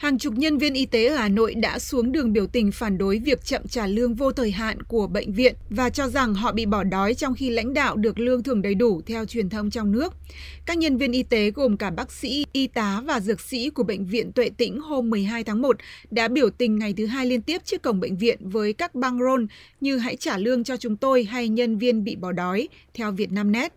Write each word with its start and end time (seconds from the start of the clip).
Hàng 0.00 0.18
chục 0.18 0.34
nhân 0.36 0.58
viên 0.58 0.74
y 0.74 0.86
tế 0.86 1.06
ở 1.06 1.16
Hà 1.16 1.28
Nội 1.28 1.54
đã 1.54 1.78
xuống 1.78 2.12
đường 2.12 2.32
biểu 2.32 2.46
tình 2.46 2.72
phản 2.72 2.98
đối 2.98 3.18
việc 3.18 3.44
chậm 3.44 3.62
trả 3.68 3.86
lương 3.86 4.14
vô 4.14 4.32
thời 4.32 4.50
hạn 4.50 4.82
của 4.82 5.06
bệnh 5.06 5.32
viện 5.32 5.54
và 5.70 5.90
cho 5.90 6.08
rằng 6.08 6.34
họ 6.34 6.52
bị 6.52 6.66
bỏ 6.66 6.84
đói 6.84 7.14
trong 7.14 7.34
khi 7.34 7.50
lãnh 7.50 7.74
đạo 7.74 7.96
được 7.96 8.18
lương 8.18 8.42
thưởng 8.42 8.62
đầy 8.62 8.74
đủ 8.74 9.00
theo 9.06 9.24
truyền 9.24 9.48
thông 9.48 9.70
trong 9.70 9.92
nước. 9.92 10.14
Các 10.66 10.78
nhân 10.78 10.96
viên 10.96 11.12
y 11.12 11.22
tế 11.22 11.50
gồm 11.50 11.76
cả 11.76 11.90
bác 11.90 12.12
sĩ, 12.12 12.46
y 12.52 12.66
tá 12.66 13.02
và 13.04 13.20
dược 13.20 13.40
sĩ 13.40 13.70
của 13.70 13.82
bệnh 13.82 14.06
viện 14.06 14.32
Tuệ 14.32 14.50
Tĩnh 14.56 14.80
hôm 14.80 15.10
12 15.10 15.44
tháng 15.44 15.62
1 15.62 15.76
đã 16.10 16.28
biểu 16.28 16.50
tình 16.50 16.78
ngày 16.78 16.94
thứ 16.96 17.06
hai 17.06 17.26
liên 17.26 17.42
tiếp 17.42 17.62
trước 17.64 17.82
cổng 17.82 18.00
bệnh 18.00 18.16
viện 18.16 18.38
với 18.48 18.72
các 18.72 18.94
băng 18.94 19.18
rôn 19.18 19.46
như 19.80 19.98
hãy 19.98 20.16
trả 20.16 20.38
lương 20.38 20.64
cho 20.64 20.76
chúng 20.76 20.96
tôi 20.96 21.24
hay 21.24 21.48
nhân 21.48 21.78
viên 21.78 22.04
bị 22.04 22.16
bỏ 22.16 22.32
đói, 22.32 22.68
theo 22.94 23.12
Việt 23.12 23.32
Nam 23.32 23.52
Net. 23.52 23.72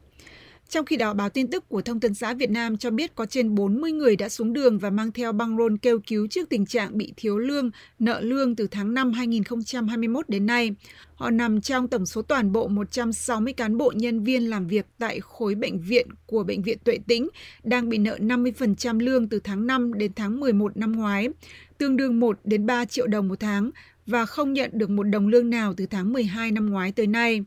Trong 0.69 0.85
khi 0.85 0.97
đó, 0.97 1.13
báo 1.13 1.29
tin 1.29 1.47
tức 1.47 1.69
của 1.69 1.81
Thông 1.81 1.99
tấn 1.99 2.13
xã 2.13 2.33
Việt 2.33 2.49
Nam 2.49 2.77
cho 2.77 2.91
biết 2.91 3.15
có 3.15 3.25
trên 3.25 3.55
40 3.55 3.91
người 3.91 4.15
đã 4.15 4.29
xuống 4.29 4.53
đường 4.53 4.79
và 4.79 4.89
mang 4.89 5.11
theo 5.11 5.31
băng 5.31 5.57
rôn 5.57 5.77
kêu 5.77 5.99
cứu 6.07 6.27
trước 6.27 6.49
tình 6.49 6.65
trạng 6.65 6.97
bị 6.97 7.13
thiếu 7.17 7.37
lương, 7.37 7.71
nợ 7.99 8.21
lương 8.21 8.55
từ 8.55 8.67
tháng 8.67 8.93
5 8.93 9.13
2021 9.13 10.29
đến 10.29 10.45
nay. 10.45 10.75
Họ 11.15 11.29
nằm 11.29 11.61
trong 11.61 11.87
tổng 11.87 12.05
số 12.05 12.21
toàn 12.21 12.51
bộ 12.51 12.67
160 12.67 13.53
cán 13.53 13.77
bộ 13.77 13.93
nhân 13.95 14.23
viên 14.23 14.49
làm 14.49 14.67
việc 14.67 14.85
tại 14.99 15.19
khối 15.19 15.55
bệnh 15.55 15.79
viện 15.79 16.07
của 16.25 16.43
Bệnh 16.43 16.61
viện 16.61 16.77
Tuệ 16.83 16.99
Tĩnh 17.07 17.27
đang 17.63 17.89
bị 17.89 17.97
nợ 17.97 18.17
50% 18.21 18.99
lương 18.99 19.29
từ 19.29 19.39
tháng 19.39 19.67
5 19.67 19.93
đến 19.93 20.11
tháng 20.15 20.39
11 20.39 20.77
năm 20.77 20.91
ngoái, 20.91 21.29
tương 21.77 21.97
đương 21.97 22.19
1 22.19 22.39
đến 22.43 22.65
3 22.65 22.85
triệu 22.85 23.07
đồng 23.07 23.27
một 23.27 23.39
tháng 23.39 23.71
và 24.05 24.25
không 24.25 24.53
nhận 24.53 24.71
được 24.73 24.89
một 24.89 25.03
đồng 25.03 25.27
lương 25.27 25.49
nào 25.49 25.73
từ 25.77 25.85
tháng 25.85 26.13
12 26.13 26.51
năm 26.51 26.69
ngoái 26.69 26.91
tới 26.91 27.07
nay. 27.07 27.43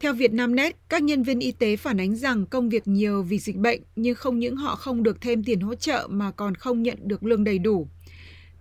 Theo 0.00 0.12
Vietnamnet, 0.12 0.76
các 0.88 1.02
nhân 1.02 1.22
viên 1.22 1.40
y 1.40 1.52
tế 1.52 1.76
phản 1.76 2.00
ánh 2.00 2.16
rằng 2.16 2.46
công 2.46 2.68
việc 2.68 2.88
nhiều 2.88 3.22
vì 3.22 3.38
dịch 3.38 3.56
bệnh, 3.56 3.80
nhưng 3.96 4.14
không 4.14 4.38
những 4.38 4.56
họ 4.56 4.76
không 4.76 5.02
được 5.02 5.20
thêm 5.20 5.44
tiền 5.44 5.60
hỗ 5.60 5.74
trợ 5.74 6.06
mà 6.10 6.30
còn 6.30 6.54
không 6.54 6.82
nhận 6.82 6.98
được 7.00 7.24
lương 7.24 7.44
đầy 7.44 7.58
đủ. 7.58 7.88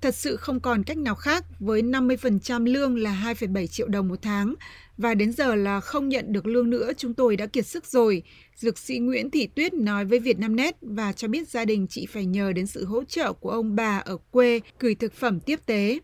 Thật 0.01 0.15
sự 0.15 0.35
không 0.35 0.59
còn 0.59 0.83
cách 0.83 0.97
nào 0.97 1.15
khác 1.15 1.45
với 1.59 1.81
50% 1.81 2.65
lương 2.65 2.97
là 2.97 3.33
2,7 3.39 3.67
triệu 3.67 3.87
đồng 3.87 4.07
một 4.07 4.21
tháng 4.21 4.55
và 4.97 5.13
đến 5.13 5.31
giờ 5.31 5.55
là 5.55 5.79
không 5.79 6.09
nhận 6.09 6.33
được 6.33 6.47
lương 6.47 6.69
nữa 6.69 6.91
chúng 6.97 7.13
tôi 7.13 7.35
đã 7.35 7.45
kiệt 7.45 7.65
sức 7.65 7.85
rồi. 7.85 8.23
Dược 8.55 8.77
sĩ 8.77 8.97
Nguyễn 8.97 9.31
Thị 9.31 9.47
Tuyết 9.47 9.73
nói 9.73 10.05
với 10.05 10.19
Vietnamnet 10.19 10.75
và 10.81 11.13
cho 11.13 11.27
biết 11.27 11.47
gia 11.47 11.65
đình 11.65 11.87
chị 11.87 12.05
phải 12.05 12.25
nhờ 12.25 12.51
đến 12.51 12.67
sự 12.67 12.85
hỗ 12.85 13.03
trợ 13.03 13.33
của 13.33 13.49
ông 13.49 13.75
bà 13.75 13.97
ở 13.97 14.17
quê 14.31 14.59
gửi 14.79 14.95
thực 14.95 15.13
phẩm 15.13 15.39
tiếp 15.39 15.59
tế. 15.65 15.99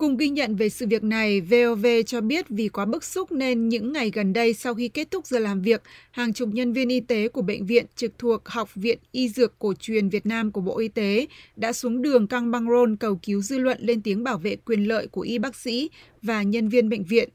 Cùng 0.00 0.16
ghi 0.16 0.28
nhận 0.28 0.56
về 0.56 0.68
sự 0.68 0.86
việc 0.86 1.04
này, 1.04 1.40
VOV 1.40 1.86
cho 2.06 2.20
biết 2.20 2.48
vì 2.48 2.68
quá 2.68 2.84
bức 2.84 3.04
xúc 3.04 3.32
nên 3.32 3.68
những 3.68 3.92
ngày 3.92 4.10
gần 4.14 4.32
đây 4.32 4.54
sau 4.54 4.74
khi 4.74 4.88
kết 4.88 5.10
thúc 5.10 5.26
giờ 5.26 5.38
làm 5.38 5.62
việc, 5.62 5.82
hàng 6.10 6.32
chục 6.32 6.48
nhân 6.48 6.72
viên 6.72 6.88
y 6.88 7.00
tế 7.00 7.28
của 7.28 7.42
bệnh 7.42 7.66
viện 7.66 7.86
trực 7.96 8.18
thuộc 8.18 8.48
Học 8.48 8.74
viện 8.74 8.98
Y 9.12 9.28
Dược 9.28 9.58
Cổ 9.58 9.74
truyền 9.74 10.08
Việt 10.08 10.26
Nam 10.26 10.52
của 10.52 10.60
Bộ 10.60 10.78
Y 10.78 10.88
tế 10.88 11.26
đã 11.56 11.72
xuống 11.72 12.02
đường 12.02 12.26
căng 12.26 12.50
băng 12.50 12.68
rôn 12.68 12.96
cầu 12.96 13.18
cứu 13.22 13.42
dư 13.42 13.58
luận 13.58 13.78
lên 13.80 14.02
tiếng 14.02 14.24
bảo 14.24 14.38
vệ 14.38 14.56
quyền 14.56 14.88
lợi 14.88 15.06
của 15.06 15.20
y 15.20 15.38
bác 15.38 15.56
sĩ 15.56 15.90
và 16.22 16.42
nhân 16.42 16.68
viên 16.68 16.88
bệnh 16.88 17.04
viện. 17.04 17.28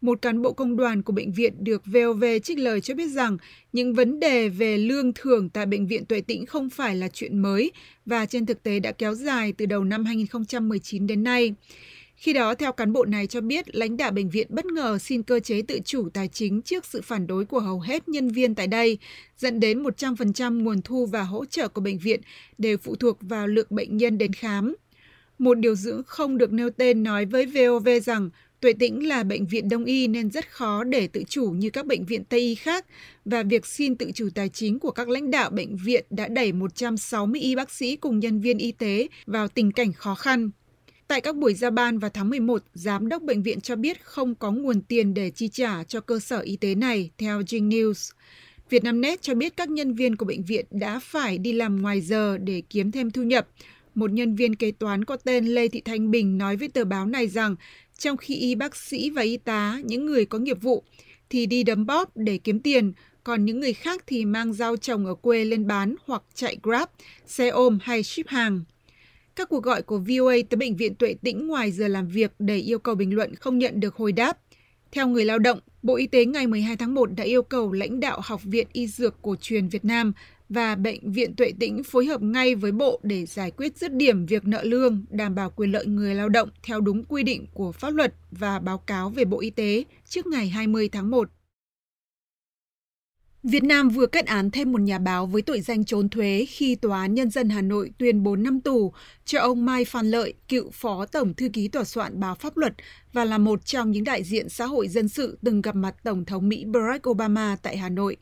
Một 0.00 0.22
cán 0.22 0.42
bộ 0.42 0.52
công 0.52 0.76
đoàn 0.76 1.02
của 1.02 1.12
bệnh 1.12 1.32
viện 1.32 1.64
được 1.64 1.82
VOV 1.86 2.24
trích 2.42 2.58
lời 2.58 2.80
cho 2.80 2.94
biết 2.94 3.08
rằng 3.08 3.36
những 3.72 3.94
vấn 3.94 4.20
đề 4.20 4.48
về 4.48 4.76
lương 4.76 5.12
thưởng 5.12 5.48
tại 5.48 5.66
bệnh 5.66 5.86
viện 5.86 6.04
Tuệ 6.04 6.20
Tĩnh 6.20 6.46
không 6.46 6.70
phải 6.70 6.96
là 6.96 7.08
chuyện 7.12 7.38
mới 7.38 7.72
và 8.06 8.26
trên 8.26 8.46
thực 8.46 8.62
tế 8.62 8.80
đã 8.80 8.92
kéo 8.92 9.14
dài 9.14 9.52
từ 9.52 9.66
đầu 9.66 9.84
năm 9.84 10.04
2019 10.04 11.06
đến 11.06 11.24
nay. 11.24 11.54
Khi 12.20 12.32
đó, 12.32 12.54
theo 12.54 12.72
cán 12.72 12.92
bộ 12.92 13.04
này 13.04 13.26
cho 13.26 13.40
biết, 13.40 13.74
lãnh 13.74 13.96
đạo 13.96 14.10
bệnh 14.10 14.30
viện 14.30 14.46
bất 14.50 14.64
ngờ 14.64 14.98
xin 14.98 15.22
cơ 15.22 15.40
chế 15.40 15.62
tự 15.62 15.80
chủ 15.84 16.08
tài 16.14 16.28
chính 16.28 16.62
trước 16.62 16.86
sự 16.86 17.00
phản 17.02 17.26
đối 17.26 17.44
của 17.44 17.60
hầu 17.60 17.80
hết 17.80 18.08
nhân 18.08 18.28
viên 18.28 18.54
tại 18.54 18.66
đây, 18.66 18.98
dẫn 19.38 19.60
đến 19.60 19.82
100% 19.82 20.62
nguồn 20.62 20.82
thu 20.82 21.06
và 21.06 21.22
hỗ 21.22 21.44
trợ 21.44 21.68
của 21.68 21.80
bệnh 21.80 21.98
viện 21.98 22.20
đều 22.58 22.76
phụ 22.78 22.96
thuộc 22.96 23.18
vào 23.20 23.46
lượng 23.46 23.66
bệnh 23.70 23.96
nhân 23.96 24.18
đến 24.18 24.32
khám. 24.32 24.76
Một 25.38 25.58
điều 25.58 25.74
dưỡng 25.74 26.02
không 26.06 26.38
được 26.38 26.52
nêu 26.52 26.70
tên 26.70 27.02
nói 27.02 27.24
với 27.24 27.46
VOV 27.46 27.88
rằng 28.04 28.30
Tuệ 28.60 28.72
Tĩnh 28.72 29.08
là 29.08 29.22
bệnh 29.22 29.46
viện 29.46 29.68
đông 29.68 29.84
y 29.84 30.06
nên 30.06 30.30
rất 30.30 30.50
khó 30.50 30.84
để 30.84 31.06
tự 31.06 31.22
chủ 31.28 31.50
như 31.50 31.70
các 31.70 31.86
bệnh 31.86 32.04
viện 32.04 32.24
Tây 32.24 32.40
y 32.40 32.54
khác 32.54 32.86
và 33.24 33.42
việc 33.42 33.66
xin 33.66 33.96
tự 33.96 34.10
chủ 34.14 34.28
tài 34.34 34.48
chính 34.48 34.78
của 34.78 34.90
các 34.90 35.08
lãnh 35.08 35.30
đạo 35.30 35.50
bệnh 35.50 35.76
viện 35.76 36.04
đã 36.10 36.28
đẩy 36.28 36.52
160 36.52 37.40
y 37.40 37.54
bác 37.54 37.70
sĩ 37.70 37.96
cùng 37.96 38.18
nhân 38.18 38.40
viên 38.40 38.58
y 38.58 38.72
tế 38.72 39.08
vào 39.26 39.48
tình 39.48 39.72
cảnh 39.72 39.92
khó 39.92 40.14
khăn. 40.14 40.50
Tại 41.10 41.20
các 41.20 41.36
buổi 41.36 41.54
ra 41.54 41.70
ban 41.70 41.98
vào 41.98 42.10
tháng 42.14 42.30
11, 42.30 42.62
giám 42.74 43.08
đốc 43.08 43.22
bệnh 43.22 43.42
viện 43.42 43.60
cho 43.60 43.76
biết 43.76 44.04
không 44.04 44.34
có 44.34 44.50
nguồn 44.50 44.82
tiền 44.82 45.14
để 45.14 45.30
chi 45.30 45.48
trả 45.48 45.84
cho 45.84 46.00
cơ 46.00 46.18
sở 46.18 46.40
y 46.40 46.56
tế 46.56 46.74
này, 46.74 47.10
theo 47.18 47.40
Jing 47.40 47.68
News. 47.68 48.12
Vietnamnet 48.70 49.22
cho 49.22 49.34
biết 49.34 49.56
các 49.56 49.70
nhân 49.70 49.94
viên 49.94 50.16
của 50.16 50.24
bệnh 50.24 50.42
viện 50.42 50.64
đã 50.70 51.00
phải 51.00 51.38
đi 51.38 51.52
làm 51.52 51.82
ngoài 51.82 52.00
giờ 52.00 52.38
để 52.38 52.62
kiếm 52.70 52.92
thêm 52.92 53.10
thu 53.10 53.22
nhập. 53.22 53.48
Một 53.94 54.10
nhân 54.10 54.36
viên 54.36 54.56
kế 54.56 54.70
toán 54.70 55.04
có 55.04 55.16
tên 55.16 55.46
Lê 55.46 55.68
Thị 55.68 55.80
Thanh 55.80 56.10
Bình 56.10 56.38
nói 56.38 56.56
với 56.56 56.68
tờ 56.68 56.84
báo 56.84 57.06
này 57.06 57.28
rằng 57.28 57.56
trong 57.98 58.16
khi 58.16 58.34
y 58.36 58.54
bác 58.54 58.76
sĩ 58.76 59.10
và 59.10 59.22
y 59.22 59.36
tá, 59.36 59.78
những 59.84 60.06
người 60.06 60.24
có 60.24 60.38
nghiệp 60.38 60.62
vụ, 60.62 60.84
thì 61.30 61.46
đi 61.46 61.62
đấm 61.62 61.86
bóp 61.86 62.16
để 62.16 62.38
kiếm 62.38 62.60
tiền, 62.60 62.92
còn 63.24 63.44
những 63.44 63.60
người 63.60 63.72
khác 63.72 64.04
thì 64.06 64.24
mang 64.24 64.52
rau 64.52 64.76
trồng 64.76 65.06
ở 65.06 65.14
quê 65.14 65.44
lên 65.44 65.66
bán 65.66 65.94
hoặc 66.06 66.22
chạy 66.34 66.56
Grab, 66.62 66.88
xe 67.26 67.48
ôm 67.48 67.78
hay 67.82 68.02
ship 68.02 68.28
hàng. 68.28 68.64
Các 69.36 69.48
cuộc 69.48 69.62
gọi 69.62 69.82
của 69.82 69.98
VOA 69.98 70.34
tới 70.50 70.56
bệnh 70.56 70.76
viện 70.76 70.94
Tuệ 70.94 71.14
Tĩnh 71.22 71.46
ngoài 71.46 71.72
giờ 71.72 71.88
làm 71.88 72.08
việc 72.08 72.32
để 72.38 72.56
yêu 72.56 72.78
cầu 72.78 72.94
bình 72.94 73.14
luận 73.14 73.34
không 73.34 73.58
nhận 73.58 73.80
được 73.80 73.96
hồi 73.96 74.12
đáp. 74.12 74.38
Theo 74.92 75.08
người 75.08 75.24
lao 75.24 75.38
động, 75.38 75.58
Bộ 75.82 75.96
Y 75.96 76.06
tế 76.06 76.24
ngày 76.24 76.46
12 76.46 76.76
tháng 76.76 76.94
1 76.94 77.10
đã 77.16 77.24
yêu 77.24 77.42
cầu 77.42 77.72
lãnh 77.72 78.00
đạo 78.00 78.20
Học 78.24 78.40
viện 78.44 78.66
Y 78.72 78.86
Dược 78.86 79.22
Cổ 79.22 79.36
truyền 79.40 79.68
Việt 79.68 79.84
Nam 79.84 80.12
và 80.48 80.74
Bệnh 80.74 81.12
viện 81.12 81.34
Tuệ 81.34 81.52
Tĩnh 81.60 81.82
phối 81.84 82.06
hợp 82.06 82.22
ngay 82.22 82.54
với 82.54 82.72
Bộ 82.72 83.00
để 83.02 83.26
giải 83.26 83.50
quyết 83.50 83.76
dứt 83.76 83.92
điểm 83.92 84.26
việc 84.26 84.46
nợ 84.46 84.62
lương, 84.62 85.04
đảm 85.10 85.34
bảo 85.34 85.50
quyền 85.50 85.72
lợi 85.72 85.86
người 85.86 86.14
lao 86.14 86.28
động 86.28 86.48
theo 86.62 86.80
đúng 86.80 87.04
quy 87.04 87.22
định 87.22 87.46
của 87.54 87.72
pháp 87.72 87.90
luật 87.90 88.14
và 88.30 88.58
báo 88.58 88.78
cáo 88.78 89.10
về 89.10 89.24
Bộ 89.24 89.40
Y 89.40 89.50
tế 89.50 89.84
trước 90.08 90.26
ngày 90.26 90.48
20 90.48 90.88
tháng 90.88 91.10
1. 91.10 91.30
Việt 93.42 93.64
Nam 93.64 93.88
vừa 93.88 94.06
kết 94.06 94.26
án 94.26 94.50
thêm 94.50 94.72
một 94.72 94.80
nhà 94.80 94.98
báo 94.98 95.26
với 95.26 95.42
tội 95.42 95.60
danh 95.60 95.84
trốn 95.84 96.08
thuế 96.08 96.46
khi 96.48 96.74
Tòa 96.74 97.00
án 97.00 97.14
Nhân 97.14 97.30
dân 97.30 97.48
Hà 97.48 97.62
Nội 97.62 97.90
tuyên 97.98 98.22
4 98.22 98.42
năm 98.42 98.60
tù 98.60 98.92
cho 99.24 99.40
ông 99.40 99.64
Mai 99.64 99.84
Phan 99.84 100.10
Lợi, 100.10 100.34
cựu 100.48 100.70
Phó 100.70 101.06
Tổng 101.06 101.34
Thư 101.34 101.48
ký 101.52 101.68
Tòa 101.68 101.84
soạn 101.84 102.20
báo 102.20 102.34
pháp 102.34 102.56
luật 102.56 102.72
và 103.12 103.24
là 103.24 103.38
một 103.38 103.64
trong 103.64 103.90
những 103.90 104.04
đại 104.04 104.24
diện 104.24 104.48
xã 104.48 104.66
hội 104.66 104.88
dân 104.88 105.08
sự 105.08 105.38
từng 105.42 105.62
gặp 105.62 105.74
mặt 105.74 105.94
Tổng 106.04 106.24
thống 106.24 106.48
Mỹ 106.48 106.64
Barack 106.64 107.08
Obama 107.08 107.56
tại 107.62 107.76
Hà 107.76 107.88
Nội. 107.88 108.16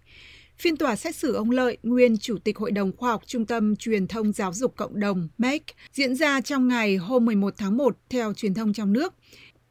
Phiên 0.58 0.76
tòa 0.76 0.96
xét 0.96 1.16
xử 1.16 1.34
ông 1.34 1.50
Lợi, 1.50 1.76
nguyên 1.82 2.18
Chủ 2.18 2.38
tịch 2.44 2.58
Hội 2.58 2.70
đồng 2.70 2.96
Khoa 2.96 3.10
học 3.10 3.22
Trung 3.26 3.46
tâm 3.46 3.76
Truyền 3.76 4.06
thông 4.06 4.32
Giáo 4.32 4.52
dục 4.52 4.76
Cộng 4.76 5.00
đồng 5.00 5.28
MEC, 5.38 5.62
diễn 5.92 6.14
ra 6.14 6.40
trong 6.40 6.68
ngày 6.68 6.96
hôm 6.96 7.24
11 7.24 7.54
tháng 7.56 7.76
1 7.76 7.98
theo 8.10 8.32
truyền 8.32 8.54
thông 8.54 8.72
trong 8.72 8.92
nước. 8.92 9.14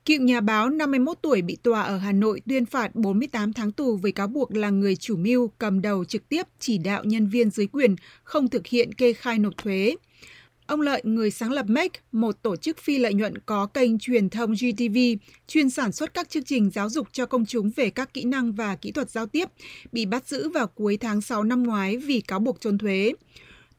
Cựu 0.08 0.22
nhà 0.22 0.42
báo 0.42 0.70
51 0.70 1.18
tuổi 1.22 1.42
bị 1.42 1.58
tòa 1.64 1.82
ở 1.82 1.98
Hà 1.98 2.12
Nội 2.12 2.42
tuyên 2.48 2.66
phạt 2.66 2.96
48 2.96 3.54
tháng 3.54 3.72
tù 3.72 3.98
với 3.98 4.12
cáo 4.12 4.28
buộc 4.28 4.52
là 4.56 4.70
người 4.70 4.96
chủ 4.96 5.16
mưu 5.18 5.48
cầm 5.48 5.82
đầu 5.82 6.06
trực 6.06 6.30
tiếp 6.30 6.44
chỉ 6.60 6.78
đạo 6.78 7.04
nhân 7.04 7.28
viên 7.28 7.50
dưới 7.50 7.68
quyền 7.68 7.96
không 8.24 8.48
thực 8.48 8.68
hiện 8.68 8.94
kê 8.94 9.14
khai 9.14 9.40
nộp 9.40 9.58
thuế. 9.58 9.96
Ông 10.66 10.82
Lợi, 10.82 11.02
người 11.04 11.32
sáng 11.32 11.52
lập 11.52 11.66
MEC, 11.70 11.92
một 12.12 12.42
tổ 12.42 12.56
chức 12.56 12.78
phi 12.78 12.98
lợi 12.98 13.14
nhuận 13.14 13.38
có 13.38 13.66
kênh 13.66 14.00
truyền 14.00 14.30
thông 14.30 14.54
GTV, 14.54 14.98
chuyên 15.48 15.70
sản 15.70 15.92
xuất 15.92 16.14
các 16.14 16.30
chương 16.30 16.44
trình 16.44 16.70
giáo 16.70 16.90
dục 16.90 17.08
cho 17.12 17.26
công 17.26 17.46
chúng 17.46 17.72
về 17.76 17.90
các 17.90 18.14
kỹ 18.14 18.24
năng 18.24 18.52
và 18.52 18.76
kỹ 18.76 18.92
thuật 18.92 19.10
giao 19.10 19.26
tiếp, 19.26 19.50
bị 19.92 20.06
bắt 20.06 20.28
giữ 20.28 20.50
vào 20.50 20.68
cuối 20.68 20.98
tháng 20.98 21.22
6 21.22 21.44
năm 21.44 21.64
ngoái 21.64 21.98
vì 21.98 22.22
cáo 22.22 22.40
buộc 22.40 22.62
trốn 22.62 22.78
thuế. 22.78 23.14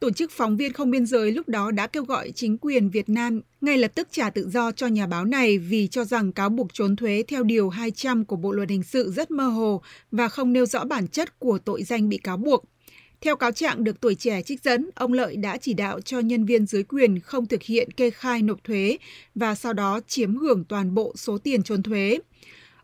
Tổ 0.01 0.11
chức 0.11 0.31
phóng 0.31 0.57
viên 0.57 0.73
không 0.73 0.91
biên 0.91 1.07
giới 1.07 1.33
lúc 1.33 1.49
đó 1.49 1.71
đã 1.71 1.87
kêu 1.87 2.05
gọi 2.05 2.33
chính 2.35 2.59
quyền 2.59 2.91
Việt 2.91 3.09
Nam 3.09 3.41
ngay 3.61 3.79
lập 3.79 3.91
tức 3.95 4.09
trả 4.11 4.31
tự 4.31 4.49
do 4.49 4.73
cho 4.73 4.87
nhà 4.87 5.07
báo 5.07 5.25
này 5.25 5.59
vì 5.59 5.89
cho 5.89 6.05
rằng 6.05 6.33
cáo 6.33 6.49
buộc 6.49 6.75
trốn 6.75 6.97
thuế 6.97 7.25
theo 7.29 7.43
Điều 7.43 7.69
200 7.69 8.25
của 8.25 8.37
Bộ 8.37 8.53
Luật 8.53 8.71
Hình 8.71 8.83
sự 8.83 9.13
rất 9.17 9.31
mơ 9.31 9.49
hồ 9.49 9.83
và 10.13 10.29
không 10.29 10.53
nêu 10.53 10.67
rõ 10.67 10.85
bản 10.85 11.09
chất 11.09 11.39
của 11.39 11.59
tội 11.59 11.83
danh 11.83 12.09
bị 12.09 12.17
cáo 12.17 12.37
buộc. 12.37 12.65
Theo 13.21 13.37
cáo 13.37 13.53
trạng 13.53 13.85
được 13.85 14.01
tuổi 14.01 14.15
trẻ 14.15 14.43
trích 14.43 14.63
dẫn, 14.63 14.91
ông 14.95 15.13
Lợi 15.13 15.37
đã 15.37 15.57
chỉ 15.57 15.75
đạo 15.75 16.01
cho 16.01 16.19
nhân 16.19 16.45
viên 16.45 16.67
dưới 16.67 16.83
quyền 16.83 17.21
không 17.21 17.47
thực 17.47 17.63
hiện 17.63 17.91
kê 17.91 18.11
khai 18.11 18.43
nộp 18.43 18.65
thuế 18.65 18.99
và 19.35 19.55
sau 19.55 19.73
đó 19.73 20.01
chiếm 20.07 20.37
hưởng 20.37 20.65
toàn 20.65 20.95
bộ 20.95 21.13
số 21.17 21.39
tiền 21.39 21.63
trốn 21.63 21.83
thuế. 21.83 22.19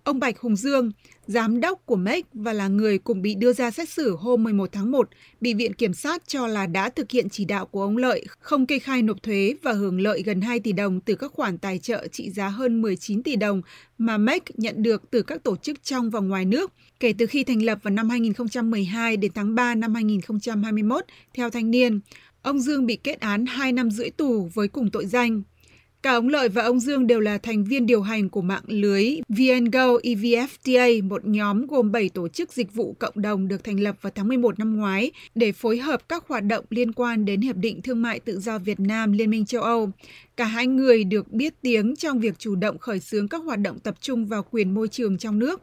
Ông 0.04 0.20
Bạch 0.20 0.40
Hùng 0.40 0.56
Dương, 0.56 0.90
giám 1.26 1.60
đốc 1.60 1.86
của 1.86 1.96
MEC 1.96 2.26
và 2.32 2.52
là 2.52 2.68
người 2.68 2.98
cùng 2.98 3.22
bị 3.22 3.34
đưa 3.34 3.52
ra 3.52 3.70
xét 3.70 3.88
xử 3.88 4.16
hôm 4.16 4.44
11 4.44 4.72
tháng 4.72 4.90
1, 4.90 5.08
bị 5.40 5.54
Viện 5.54 5.74
Kiểm 5.74 5.94
sát 5.94 6.22
cho 6.26 6.46
là 6.46 6.66
đã 6.66 6.90
thực 6.90 7.10
hiện 7.10 7.28
chỉ 7.28 7.44
đạo 7.44 7.66
của 7.66 7.82
ông 7.82 7.96
Lợi 7.96 8.24
không 8.38 8.66
kê 8.66 8.78
khai 8.78 9.02
nộp 9.02 9.22
thuế 9.22 9.54
và 9.62 9.72
hưởng 9.72 10.00
lợi 10.00 10.22
gần 10.22 10.40
2 10.40 10.60
tỷ 10.60 10.72
đồng 10.72 11.00
từ 11.00 11.14
các 11.14 11.32
khoản 11.32 11.58
tài 11.58 11.78
trợ 11.78 12.06
trị 12.12 12.30
giá 12.30 12.48
hơn 12.48 12.82
19 12.82 13.22
tỷ 13.22 13.36
đồng 13.36 13.62
mà 13.98 14.18
MEC 14.18 14.58
nhận 14.58 14.82
được 14.82 15.10
từ 15.10 15.22
các 15.22 15.42
tổ 15.42 15.56
chức 15.56 15.82
trong 15.82 16.10
và 16.10 16.20
ngoài 16.20 16.44
nước 16.44 16.72
kể 17.00 17.14
từ 17.18 17.26
khi 17.26 17.44
thành 17.44 17.62
lập 17.62 17.78
vào 17.82 17.94
năm 17.94 18.10
2012 18.10 19.16
đến 19.16 19.32
tháng 19.34 19.54
3 19.54 19.74
năm 19.74 19.94
2021, 19.94 21.04
theo 21.34 21.50
thanh 21.50 21.70
niên. 21.70 22.00
Ông 22.42 22.60
Dương 22.60 22.86
bị 22.86 22.96
kết 22.96 23.20
án 23.20 23.46
2 23.46 23.72
năm 23.72 23.90
rưỡi 23.90 24.10
tù 24.10 24.50
với 24.54 24.68
cùng 24.68 24.90
tội 24.90 25.06
danh. 25.06 25.42
Cả 26.04 26.12
ông 26.12 26.28
Lợi 26.28 26.48
và 26.48 26.62
ông 26.62 26.80
Dương 26.80 27.06
đều 27.06 27.20
là 27.20 27.38
thành 27.38 27.64
viên 27.64 27.86
điều 27.86 28.02
hành 28.02 28.30
của 28.30 28.42
mạng 28.42 28.62
lưới 28.66 29.10
VNGO 29.28 29.98
EVFTA, 30.02 31.08
một 31.08 31.24
nhóm 31.24 31.66
gồm 31.66 31.92
7 31.92 32.08
tổ 32.08 32.28
chức 32.28 32.52
dịch 32.52 32.74
vụ 32.74 32.96
cộng 32.98 33.22
đồng 33.22 33.48
được 33.48 33.64
thành 33.64 33.80
lập 33.80 33.96
vào 34.00 34.12
tháng 34.14 34.28
11 34.28 34.58
năm 34.58 34.76
ngoái 34.76 35.10
để 35.34 35.52
phối 35.52 35.78
hợp 35.78 36.08
các 36.08 36.28
hoạt 36.28 36.44
động 36.44 36.64
liên 36.70 36.92
quan 36.92 37.24
đến 37.24 37.40
Hiệp 37.40 37.56
định 37.56 37.82
Thương 37.82 38.02
mại 38.02 38.20
Tự 38.20 38.40
do 38.40 38.58
Việt 38.58 38.80
Nam 38.80 39.12
Liên 39.12 39.30
minh 39.30 39.46
châu 39.46 39.62
Âu. 39.62 39.90
Cả 40.36 40.44
hai 40.44 40.66
người 40.66 41.04
được 41.04 41.32
biết 41.32 41.54
tiếng 41.62 41.96
trong 41.96 42.20
việc 42.20 42.38
chủ 42.38 42.54
động 42.54 42.78
khởi 42.78 43.00
xướng 43.00 43.28
các 43.28 43.42
hoạt 43.44 43.58
động 43.58 43.78
tập 43.78 43.94
trung 44.00 44.26
vào 44.26 44.44
quyền 44.50 44.74
môi 44.74 44.88
trường 44.88 45.18
trong 45.18 45.38
nước. 45.38 45.62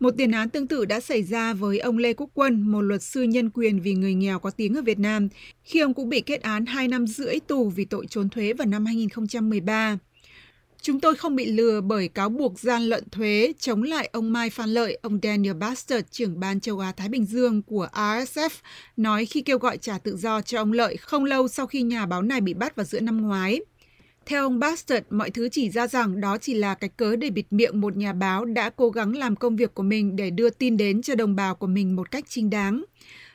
Một 0.00 0.14
tiền 0.18 0.30
án 0.30 0.50
tương 0.50 0.66
tự 0.66 0.84
đã 0.84 1.00
xảy 1.00 1.22
ra 1.22 1.54
với 1.54 1.78
ông 1.78 1.98
Lê 1.98 2.12
Quốc 2.12 2.30
Quân, 2.34 2.60
một 2.60 2.80
luật 2.80 3.02
sư 3.02 3.22
nhân 3.22 3.50
quyền 3.50 3.80
vì 3.80 3.94
người 3.94 4.14
nghèo 4.14 4.38
có 4.38 4.50
tiếng 4.50 4.74
ở 4.74 4.82
Việt 4.82 4.98
Nam, 4.98 5.28
khi 5.64 5.80
ông 5.80 5.94
cũng 5.94 6.08
bị 6.08 6.20
kết 6.20 6.42
án 6.42 6.66
2 6.66 6.88
năm 6.88 7.06
rưỡi 7.06 7.40
tù 7.46 7.68
vì 7.70 7.84
tội 7.84 8.06
trốn 8.06 8.28
thuế 8.28 8.52
vào 8.52 8.66
năm 8.66 8.86
2013. 8.86 9.98
Chúng 10.82 11.00
tôi 11.00 11.14
không 11.14 11.36
bị 11.36 11.44
lừa 11.44 11.80
bởi 11.80 12.08
cáo 12.08 12.28
buộc 12.28 12.60
gian 12.60 12.82
lận 12.82 13.04
thuế 13.10 13.52
chống 13.58 13.82
lại 13.82 14.10
ông 14.12 14.32
Mai 14.32 14.50
Phan 14.50 14.68
Lợi, 14.68 14.98
ông 15.02 15.18
Daniel 15.22 15.54
Bastard, 15.54 16.06
trưởng 16.10 16.40
ban 16.40 16.60
châu 16.60 16.78
Á-Thái 16.78 17.08
Bình 17.08 17.26
Dương 17.26 17.62
của 17.62 17.88
RSF, 17.92 18.50
nói 18.96 19.26
khi 19.26 19.42
kêu 19.42 19.58
gọi 19.58 19.78
trả 19.78 19.98
tự 19.98 20.16
do 20.16 20.40
cho 20.40 20.58
ông 20.58 20.72
Lợi 20.72 20.96
không 20.96 21.24
lâu 21.24 21.48
sau 21.48 21.66
khi 21.66 21.82
nhà 21.82 22.06
báo 22.06 22.22
này 22.22 22.40
bị 22.40 22.54
bắt 22.54 22.76
vào 22.76 22.84
giữa 22.84 23.00
năm 23.00 23.22
ngoái. 23.22 23.60
Theo 24.26 24.42
ông 24.42 24.58
Bastard, 24.58 25.06
mọi 25.10 25.30
thứ 25.30 25.48
chỉ 25.48 25.70
ra 25.70 25.86
rằng 25.86 26.20
đó 26.20 26.38
chỉ 26.38 26.54
là 26.54 26.74
cái 26.74 26.90
cớ 26.96 27.16
để 27.16 27.30
bịt 27.30 27.46
miệng 27.50 27.80
một 27.80 27.96
nhà 27.96 28.12
báo 28.12 28.44
đã 28.44 28.70
cố 28.70 28.90
gắng 28.90 29.16
làm 29.16 29.36
công 29.36 29.56
việc 29.56 29.74
của 29.74 29.82
mình 29.82 30.16
để 30.16 30.30
đưa 30.30 30.50
tin 30.50 30.76
đến 30.76 31.02
cho 31.02 31.14
đồng 31.14 31.36
bào 31.36 31.54
của 31.54 31.66
mình 31.66 31.96
một 31.96 32.10
cách 32.10 32.24
chính 32.28 32.50
đáng. 32.50 32.84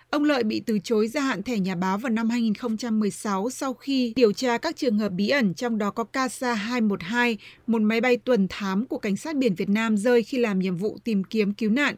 Ông 0.09 0.23
Lợi 0.23 0.43
bị 0.43 0.59
từ 0.59 0.79
chối 0.83 1.07
gia 1.07 1.21
hạn 1.21 1.43
thẻ 1.43 1.59
nhà 1.59 1.75
báo 1.75 1.97
vào 1.97 2.09
năm 2.09 2.29
2016 2.29 3.49
sau 3.49 3.73
khi 3.73 4.13
điều 4.15 4.33
tra 4.33 4.57
các 4.57 4.75
trường 4.75 4.97
hợp 4.97 5.09
bí 5.09 5.29
ẩn 5.29 5.53
trong 5.53 5.77
đó 5.77 5.91
có 5.91 6.03
Casa 6.03 6.53
212, 6.53 7.37
một 7.67 7.81
máy 7.81 8.01
bay 8.01 8.17
tuần 8.17 8.47
thám 8.49 8.85
của 8.85 8.97
Cảnh 8.97 9.17
sát 9.17 9.35
biển 9.35 9.55
Việt 9.55 9.69
Nam 9.69 9.97
rơi 9.97 10.23
khi 10.23 10.37
làm 10.37 10.59
nhiệm 10.59 10.75
vụ 10.75 10.97
tìm 11.03 11.23
kiếm 11.23 11.53
cứu 11.53 11.71
nạn. 11.71 11.95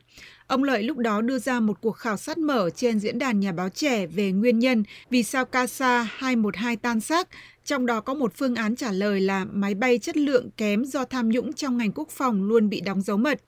Ông 0.48 0.64
Lợi 0.64 0.84
lúc 0.84 0.98
đó 0.98 1.22
đưa 1.22 1.40
ra 1.40 1.60
một 1.60 1.82
cuộc 1.82 1.92
khảo 1.92 2.18
sát 2.18 2.38
mở 2.38 2.70
trên 2.76 3.00
diễn 3.00 3.20
đàn 3.20 3.40
nhà 3.40 3.52
báo 3.52 3.70
trẻ 3.70 4.08
về 4.08 4.32
nguyên 4.32 4.60
nhân 4.60 4.84
vì 5.10 5.24
sao 5.24 5.46
Casa 5.46 6.04
212 6.12 6.76
tan 6.76 7.02
xác, 7.02 7.28
trong 7.66 7.86
đó 7.86 8.02
có 8.02 8.14
một 8.14 8.34
phương 8.36 8.56
án 8.56 8.76
trả 8.76 8.92
lời 8.92 9.22
là 9.22 9.46
máy 9.52 9.76
bay 9.76 10.00
chất 10.00 10.18
lượng 10.18 10.50
kém 10.58 10.86
do 10.86 11.06
tham 11.06 11.30
nhũng 11.30 11.54
trong 11.54 11.78
ngành 11.78 11.92
quốc 11.92 12.10
phòng 12.10 12.44
luôn 12.44 12.70
bị 12.70 12.82
đóng 12.82 13.02
dấu 13.02 13.18
mật. 13.18 13.42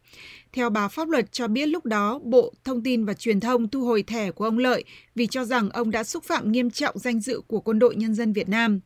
Theo 0.56 0.70
báo 0.70 0.90
pháp 0.90 1.10
luật 1.10 1.32
cho 1.32 1.48
biết 1.48 1.66
lúc 1.66 1.86
đó, 1.86 2.20
Bộ 2.24 2.54
Thông 2.64 2.84
tin 2.84 3.06
và 3.06 3.14
Truyền 3.14 3.40
thông 3.40 3.68
thu 3.68 3.86
hồi 3.86 4.04
thẻ 4.04 4.32
của 4.32 4.46
ông 4.46 4.58
Lợi 4.58 4.84
vì 5.16 5.28
cho 5.28 5.46
rằng 5.46 5.70
ông 5.70 5.92
đã 5.92 6.04
xúc 6.04 6.24
phạm 6.24 6.52
nghiêm 6.52 6.72
trọng 6.72 7.00
danh 7.00 7.20
dự 7.20 7.42
của 7.48 7.60
quân 7.60 7.80
đội 7.80 7.96
nhân 7.96 8.14
dân 8.14 8.34
Việt 8.34 8.50
Nam. 8.50 8.80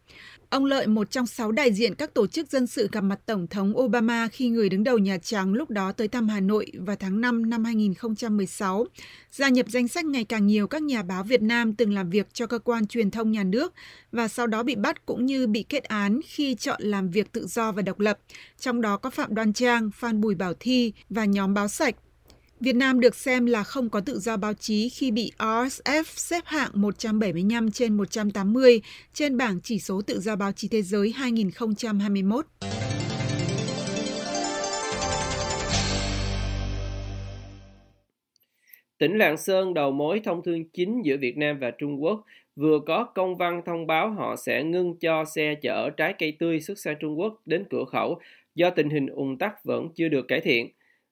Ông 0.50 0.66
Lợi, 0.66 0.88
một 0.88 1.12
trong 1.12 1.28
sáu 1.28 1.52
đại 1.52 1.74
diện 1.74 1.96
các 1.96 2.14
tổ 2.14 2.28
chức 2.28 2.52
dân 2.52 2.68
sự 2.68 2.90
gặp 2.92 3.02
mặt 3.02 3.20
Tổng 3.26 3.48
thống 3.48 3.78
Obama 3.78 4.28
khi 4.28 4.50
người 4.50 4.70
đứng 4.70 4.84
đầu 4.84 4.98
Nhà 4.98 5.18
Trắng 5.18 5.54
lúc 5.54 5.70
đó 5.70 5.92
tới 5.92 6.08
thăm 6.08 6.28
Hà 6.28 6.40
Nội 6.40 6.72
vào 6.78 6.96
tháng 6.96 7.22
5 7.22 7.50
năm 7.50 7.64
2016, 7.64 8.86
gia 9.32 9.50
nhập 9.50 9.66
danh 9.70 9.88
sách 9.88 10.06
ngày 10.06 10.24
càng 10.24 10.48
nhiều 10.48 10.68
các 10.68 10.82
nhà 10.82 11.04
báo 11.04 11.24
Việt 11.24 11.42
Nam 11.42 11.74
từng 11.74 11.94
làm 11.94 12.10
việc 12.10 12.28
cho 12.34 12.48
cơ 12.48 12.60
quan 12.60 12.88
truyền 12.88 13.12
thông 13.12 13.32
nhà 13.32 13.44
nước 13.44 13.74
và 14.12 14.28
sau 14.28 14.48
đó 14.48 14.64
bị 14.64 14.76
bắt 14.76 15.06
cũng 15.06 15.26
như 15.26 15.48
bị 15.48 15.64
kết 15.64 15.84
án 15.84 16.20
khi 16.26 16.56
chọn 16.56 16.82
làm 16.84 17.10
việc 17.10 17.32
tự 17.32 17.48
do 17.48 17.72
và 17.72 17.82
độc 17.82 18.00
lập, 18.00 18.20
trong 18.60 18.82
đó 18.82 18.98
có 18.98 19.10
Phạm 19.10 19.36
Đoan 19.36 19.54
Trang, 19.54 19.92
Phan 19.92 20.22
Bùi 20.22 20.36
Bảo 20.36 20.54
Thi 20.60 20.94
và 21.10 21.26
nhóm 21.26 21.54
báo 21.60 21.68
sạch 21.68 21.96
Việt 22.60 22.76
Nam 22.76 23.00
được 23.00 23.16
xem 23.16 23.46
là 23.46 23.64
không 23.64 23.90
có 23.90 24.02
tự 24.02 24.20
do 24.20 24.38
báo 24.38 24.54
chí 24.54 24.90
khi 24.90 25.12
bị 25.12 25.32
RSF 25.38 26.04
xếp 26.06 26.44
hạng 26.46 26.70
175 26.74 27.72
trên 27.72 27.98
180 27.98 28.82
trên 29.14 29.38
bảng 29.38 29.60
chỉ 29.64 29.80
số 29.80 30.02
tự 30.02 30.20
do 30.20 30.36
báo 30.36 30.52
chí 30.52 30.68
thế 30.68 30.82
giới 30.82 31.12
2021. 31.12 32.46
Tỉnh 38.98 39.18
Lạng 39.18 39.38
Sơn, 39.38 39.74
đầu 39.74 39.92
mối 39.92 40.22
thông 40.24 40.44
thương 40.44 40.70
chính 40.70 41.02
giữa 41.06 41.18
Việt 41.18 41.38
Nam 41.38 41.60
và 41.60 41.72
Trung 41.72 42.04
Quốc, 42.04 42.26
vừa 42.56 42.80
có 42.88 43.04
công 43.16 43.38
văn 43.38 43.62
thông 43.66 43.88
báo 43.88 44.12
họ 44.12 44.36
sẽ 44.36 44.64
ngưng 44.64 45.00
cho 45.00 45.26
xe 45.26 45.56
chở 45.62 45.90
trái 45.90 46.14
cây 46.20 46.36
tươi 46.40 46.62
xuất 46.62 46.80
sang 46.80 46.96
Trung 47.00 47.20
Quốc 47.20 47.42
đến 47.46 47.64
cửa 47.70 47.86
khẩu 47.92 48.20
do 48.56 48.70
tình 48.70 48.90
hình 48.90 49.08
ùn 49.08 49.38
tắc 49.38 49.64
vẫn 49.64 49.88
chưa 49.96 50.08
được 50.08 50.28
cải 50.28 50.42
thiện. 50.42 50.68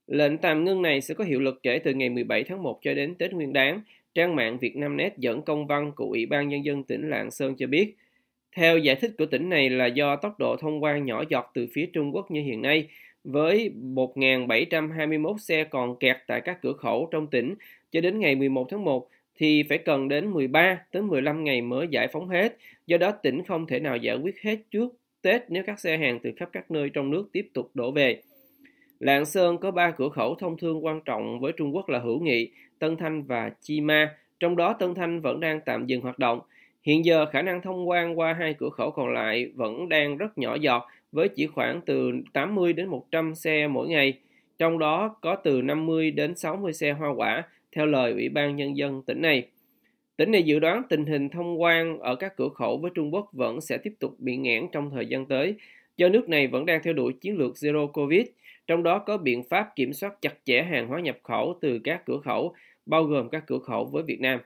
Lệnh 0.07 0.37
tạm 0.37 0.63
ngưng 0.63 0.81
này 0.81 1.01
sẽ 1.01 1.13
có 1.13 1.23
hiệu 1.23 1.39
lực 1.39 1.59
kể 1.63 1.79
từ 1.79 1.93
ngày 1.93 2.09
17 2.09 2.43
tháng 2.43 2.63
1 2.63 2.79
cho 2.81 2.93
đến 2.93 3.15
Tết 3.15 3.33
Nguyên 3.33 3.53
đán. 3.53 3.81
Trang 4.13 4.35
mạng 4.35 4.57
Vietnamnet 4.57 5.17
dẫn 5.17 5.41
công 5.41 5.67
văn 5.67 5.91
của 5.95 6.05
Ủy 6.05 6.25
ban 6.25 6.49
Nhân 6.49 6.65
dân 6.65 6.83
tỉnh 6.83 7.09
Lạng 7.09 7.31
Sơn 7.31 7.55
cho 7.55 7.67
biết. 7.67 7.95
Theo 8.55 8.77
giải 8.77 8.95
thích 8.95 9.11
của 9.17 9.25
tỉnh 9.25 9.49
này 9.49 9.69
là 9.69 9.85
do 9.85 10.15
tốc 10.15 10.39
độ 10.39 10.55
thông 10.55 10.83
quan 10.83 11.05
nhỏ 11.05 11.23
giọt 11.29 11.51
từ 11.53 11.67
phía 11.73 11.85
Trung 11.93 12.15
Quốc 12.15 12.31
như 12.31 12.41
hiện 12.41 12.61
nay, 12.61 12.87
với 13.23 13.71
1.721 13.95 15.37
xe 15.37 15.63
còn 15.63 15.99
kẹt 15.99 16.17
tại 16.27 16.41
các 16.41 16.61
cửa 16.61 16.73
khẩu 16.73 17.09
trong 17.11 17.27
tỉnh 17.27 17.55
cho 17.91 18.01
đến 18.01 18.19
ngày 18.19 18.35
11 18.35 18.67
tháng 18.69 18.85
1 18.85 19.09
thì 19.35 19.63
phải 19.63 19.77
cần 19.77 20.07
đến 20.07 20.31
13 20.31 20.81
đến 20.91 21.07
15 21.07 21.43
ngày 21.43 21.61
mới 21.61 21.87
giải 21.91 22.07
phóng 22.07 22.29
hết. 22.29 22.57
Do 22.87 22.97
đó 22.97 23.11
tỉnh 23.11 23.43
không 23.43 23.67
thể 23.67 23.79
nào 23.79 23.97
giải 23.97 24.17
quyết 24.17 24.41
hết 24.41 24.57
trước 24.71 24.95
Tết 25.21 25.41
nếu 25.49 25.63
các 25.63 25.79
xe 25.79 25.97
hàng 25.97 26.19
từ 26.23 26.31
khắp 26.37 26.49
các 26.51 26.71
nơi 26.71 26.89
trong 26.89 27.09
nước 27.11 27.29
tiếp 27.31 27.47
tục 27.53 27.71
đổ 27.73 27.91
về. 27.91 28.21
Lạng 28.99 29.25
Sơn 29.25 29.57
có 29.57 29.71
ba 29.71 29.91
cửa 29.91 30.09
khẩu 30.09 30.35
thông 30.35 30.57
thương 30.57 30.85
quan 30.85 31.01
trọng 31.01 31.39
với 31.39 31.51
Trung 31.57 31.75
Quốc 31.75 31.89
là 31.89 31.99
Hữu 31.99 32.19
Nghị, 32.19 32.49
Tân 32.79 32.97
Thanh 32.97 33.23
và 33.23 33.51
Chi 33.61 33.81
Ma, 33.81 34.15
trong 34.39 34.55
đó 34.55 34.73
Tân 34.73 34.95
Thanh 34.95 35.21
vẫn 35.21 35.39
đang 35.39 35.61
tạm 35.65 35.85
dừng 35.85 36.01
hoạt 36.01 36.19
động. 36.19 36.39
Hiện 36.83 37.05
giờ 37.05 37.25
khả 37.25 37.41
năng 37.41 37.61
thông 37.61 37.89
quan 37.89 38.19
qua 38.19 38.33
hai 38.33 38.53
cửa 38.53 38.69
khẩu 38.69 38.91
còn 38.91 39.13
lại 39.13 39.51
vẫn 39.55 39.89
đang 39.89 40.17
rất 40.17 40.37
nhỏ 40.37 40.55
giọt 40.55 40.87
với 41.11 41.29
chỉ 41.29 41.47
khoảng 41.47 41.81
từ 41.85 42.11
80 42.33 42.73
đến 42.73 42.87
100 42.87 43.35
xe 43.35 43.67
mỗi 43.67 43.87
ngày, 43.87 44.13
trong 44.57 44.79
đó 44.79 45.15
có 45.21 45.35
từ 45.35 45.61
50 45.61 46.11
đến 46.11 46.35
60 46.35 46.73
xe 46.73 46.91
hoa 46.91 47.09
quả, 47.15 47.43
theo 47.75 47.85
lời 47.85 48.11
Ủy 48.11 48.29
ban 48.29 48.55
Nhân 48.55 48.77
dân 48.77 49.01
tỉnh 49.01 49.21
này. 49.21 49.47
Tỉnh 50.17 50.31
này 50.31 50.43
dự 50.43 50.59
đoán 50.59 50.81
tình 50.89 51.05
hình 51.05 51.29
thông 51.29 51.61
quan 51.61 51.99
ở 51.99 52.15
các 52.15 52.37
cửa 52.37 52.49
khẩu 52.49 52.77
với 52.77 52.91
Trung 52.95 53.13
Quốc 53.13 53.29
vẫn 53.33 53.61
sẽ 53.61 53.77
tiếp 53.77 53.93
tục 53.99 54.15
bị 54.19 54.37
nghẽn 54.37 54.67
trong 54.71 54.89
thời 54.89 55.05
gian 55.05 55.25
tới, 55.25 55.55
do 55.97 56.09
nước 56.09 56.29
này 56.29 56.47
vẫn 56.47 56.65
đang 56.65 56.83
theo 56.83 56.93
đuổi 56.93 57.13
chiến 57.13 57.37
lược 57.37 57.53
Zero 57.53 57.87
Covid– 57.87 58.27
trong 58.67 58.83
đó 58.83 58.99
có 58.99 59.17
biện 59.17 59.43
pháp 59.43 59.75
kiểm 59.75 59.93
soát 59.93 60.21
chặt 60.21 60.33
chẽ 60.43 60.63
hàng 60.63 60.87
hóa 60.87 60.99
nhập 60.99 61.17
khẩu 61.23 61.57
từ 61.61 61.79
các 61.83 62.05
cửa 62.05 62.19
khẩu, 62.23 62.53
bao 62.85 63.03
gồm 63.03 63.29
các 63.29 63.43
cửa 63.47 63.59
khẩu 63.59 63.85
với 63.85 64.03
Việt 64.03 64.21
Nam. 64.21 64.39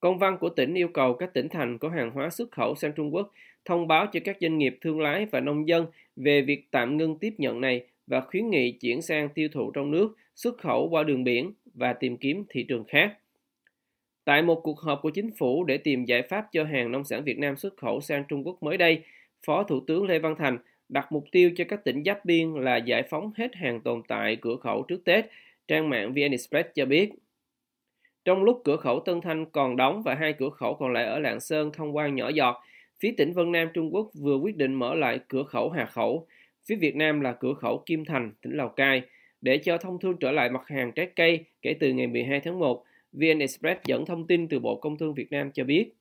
Công 0.00 0.18
văn 0.18 0.38
của 0.40 0.48
tỉnh 0.48 0.74
yêu 0.74 0.88
cầu 0.88 1.14
các 1.14 1.34
tỉnh 1.34 1.48
thành 1.48 1.78
có 1.78 1.88
hàng 1.88 2.10
hóa 2.10 2.30
xuất 2.30 2.50
khẩu 2.50 2.74
sang 2.74 2.92
Trung 2.92 3.14
Quốc 3.14 3.32
thông 3.64 3.86
báo 3.86 4.06
cho 4.12 4.20
các 4.24 4.36
doanh 4.40 4.58
nghiệp 4.58 4.78
thương 4.80 5.00
lái 5.00 5.26
và 5.26 5.40
nông 5.40 5.68
dân 5.68 5.86
về 6.16 6.42
việc 6.42 6.64
tạm 6.70 6.96
ngưng 6.96 7.18
tiếp 7.18 7.34
nhận 7.38 7.60
này 7.60 7.86
và 8.06 8.20
khuyến 8.20 8.50
nghị 8.50 8.72
chuyển 8.72 9.02
sang 9.02 9.28
tiêu 9.28 9.48
thụ 9.52 9.70
trong 9.70 9.90
nước, 9.90 10.16
xuất 10.36 10.58
khẩu 10.58 10.88
qua 10.88 11.02
đường 11.02 11.24
biển 11.24 11.52
và 11.74 11.92
tìm 11.92 12.16
kiếm 12.16 12.44
thị 12.48 12.62
trường 12.62 12.84
khác. 12.84 13.18
Tại 14.24 14.42
một 14.42 14.60
cuộc 14.62 14.80
họp 14.80 15.02
của 15.02 15.10
chính 15.10 15.30
phủ 15.38 15.64
để 15.64 15.78
tìm 15.78 16.04
giải 16.04 16.22
pháp 16.22 16.46
cho 16.52 16.64
hàng 16.64 16.92
nông 16.92 17.04
sản 17.04 17.24
Việt 17.24 17.38
Nam 17.38 17.56
xuất 17.56 17.76
khẩu 17.76 18.00
sang 18.00 18.24
Trung 18.28 18.46
Quốc 18.46 18.62
mới 18.62 18.76
đây, 18.76 19.02
Phó 19.46 19.62
Thủ 19.62 19.80
tướng 19.86 20.06
Lê 20.06 20.18
Văn 20.18 20.34
Thành 20.38 20.58
đặt 20.88 21.12
mục 21.12 21.24
tiêu 21.32 21.50
cho 21.56 21.64
các 21.68 21.84
tỉnh 21.84 22.02
giáp 22.04 22.24
biên 22.24 22.54
là 22.54 22.76
giải 22.76 23.02
phóng 23.02 23.32
hết 23.36 23.54
hàng 23.54 23.80
tồn 23.80 24.02
tại 24.08 24.36
cửa 24.36 24.56
khẩu 24.56 24.82
trước 24.82 25.04
Tết, 25.04 25.26
trang 25.68 25.90
mạng 25.90 26.12
VN 26.12 26.30
Express 26.30 26.68
cho 26.74 26.86
biết. 26.86 27.10
Trong 28.24 28.42
lúc 28.42 28.62
cửa 28.64 28.76
khẩu 28.76 29.00
Tân 29.00 29.20
Thanh 29.20 29.46
còn 29.46 29.76
đóng 29.76 30.02
và 30.02 30.14
hai 30.14 30.32
cửa 30.32 30.50
khẩu 30.50 30.74
còn 30.74 30.92
lại 30.92 31.04
ở 31.04 31.18
Lạng 31.18 31.40
Sơn 31.40 31.70
thông 31.72 31.96
quan 31.96 32.14
nhỏ 32.14 32.28
giọt, 32.28 32.62
phía 33.00 33.14
tỉnh 33.16 33.32
Vân 33.32 33.52
Nam 33.52 33.68
Trung 33.74 33.94
Quốc 33.94 34.10
vừa 34.20 34.36
quyết 34.36 34.56
định 34.56 34.74
mở 34.74 34.94
lại 34.94 35.20
cửa 35.28 35.42
khẩu 35.42 35.70
Hà 35.70 35.86
Khẩu, 35.86 36.26
phía 36.66 36.76
Việt 36.76 36.96
Nam 36.96 37.20
là 37.20 37.32
cửa 37.32 37.54
khẩu 37.54 37.82
Kim 37.86 38.04
Thành, 38.04 38.32
tỉnh 38.42 38.56
Lào 38.56 38.68
Cai, 38.68 39.02
để 39.40 39.58
cho 39.58 39.78
thông 39.78 40.00
thương 40.00 40.16
trở 40.20 40.32
lại 40.32 40.50
mặt 40.50 40.62
hàng 40.66 40.92
trái 40.92 41.08
cây 41.16 41.44
kể 41.62 41.74
từ 41.80 41.92
ngày 41.92 42.06
12 42.06 42.40
tháng 42.40 42.58
1. 42.58 42.84
VN 43.12 43.38
Express 43.38 43.80
dẫn 43.84 44.06
thông 44.06 44.26
tin 44.26 44.48
từ 44.48 44.58
Bộ 44.58 44.76
Công 44.76 44.98
Thương 44.98 45.14
Việt 45.14 45.32
Nam 45.32 45.50
cho 45.52 45.64
biết. 45.64 45.92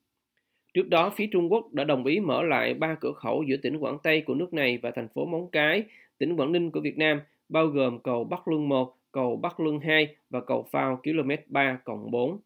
Trước 0.77 0.89
đó, 0.89 1.09
phía 1.09 1.27
Trung 1.27 1.51
Quốc 1.51 1.73
đã 1.73 1.83
đồng 1.83 2.05
ý 2.05 2.19
mở 2.19 2.43
lại 2.43 2.73
ba 2.73 2.95
cửa 3.01 3.11
khẩu 3.11 3.43
giữa 3.43 3.57
tỉnh 3.57 3.77
Quảng 3.77 3.97
Tây 4.03 4.21
của 4.21 4.33
nước 4.33 4.53
này 4.53 4.77
và 4.81 4.91
thành 4.91 5.07
phố 5.07 5.25
Móng 5.25 5.49
Cái, 5.51 5.83
tỉnh 6.17 6.35
Quảng 6.35 6.51
Ninh 6.51 6.71
của 6.71 6.79
Việt 6.79 6.97
Nam, 6.97 7.21
bao 7.49 7.67
gồm 7.67 7.99
cầu 7.99 8.23
Bắc 8.23 8.47
Luân 8.47 8.69
1, 8.69 8.97
cầu 9.11 9.35
Bắc 9.35 9.59
Luân 9.59 9.79
2 9.79 10.15
và 10.29 10.41
cầu 10.41 10.67
phao 10.71 11.01
km 11.03 11.31
3 11.47 11.79
cộng 11.83 12.11
4. 12.11 12.39